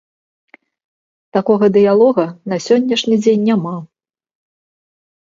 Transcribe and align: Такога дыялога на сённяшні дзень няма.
Такога 1.35 1.67
дыялога 1.75 2.25
на 2.53 2.57
сённяшні 2.67 3.15
дзень 3.23 3.43
няма. 3.51 3.75